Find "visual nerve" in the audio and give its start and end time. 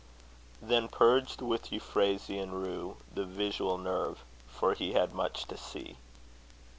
3.23-4.23